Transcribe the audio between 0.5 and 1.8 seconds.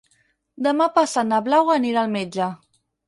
Demà passat na Blau